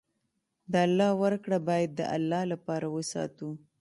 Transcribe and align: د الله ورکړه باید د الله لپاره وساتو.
د 0.71 0.73
الله 0.87 1.11
ورکړه 1.23 1.57
باید 1.69 1.89
د 1.99 2.01
الله 2.15 2.41
لپاره 2.51 2.85
وساتو. 2.95 3.49